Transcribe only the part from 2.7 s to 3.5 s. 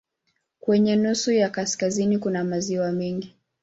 mengi.